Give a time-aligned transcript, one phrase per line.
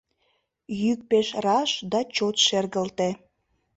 [0.81, 3.09] Йӱк пеш раш да чот шергылте.